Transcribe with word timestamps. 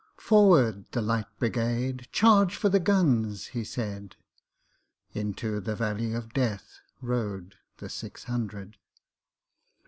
"Forward, 0.17 0.85
the 0.93 1.01
Light 1.03 1.27
Brigade! 1.37 2.07
Charge 2.11 2.55
for 2.55 2.69
the 2.69 2.79
guns!" 2.79 3.45
he 3.53 3.63
said:Into 3.63 5.59
the 5.59 5.75
valley 5.75 6.11
of 6.13 6.33
DeathRode 6.33 7.53
the 7.77 7.87
six 7.87 8.23
hundred. 8.23 8.77